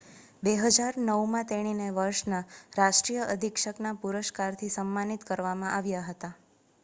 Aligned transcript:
2009 0.43 1.17
માં 1.27 1.45
તેણીને 1.45 1.89
વર્ષના 1.95 2.39
રાષ્ટ્રીય 2.75 3.27
અધિક્ષકના 3.29 3.93
પુરસ્કારથી 3.99 4.71
સમ્માનિત 4.71 5.27
કરવામાં 5.27 5.75
આવ્યા 5.75 6.07
હતા 6.07 6.31